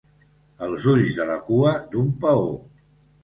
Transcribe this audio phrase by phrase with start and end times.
[0.67, 2.49] Els ulls de la cua d'un paó.